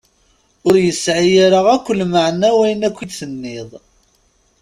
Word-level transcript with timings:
Ur 0.67 0.75
yesɛi 0.85 1.31
ara 1.45 1.59
akklmeɛna 1.75 2.49
wayen 2.57 2.85
akka 2.87 3.01
i 3.03 3.07
d-tenniḍ. 3.09 3.69